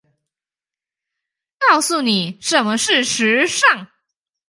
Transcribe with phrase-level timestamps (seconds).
[1.59, 3.85] 告訴妳什麼是時尚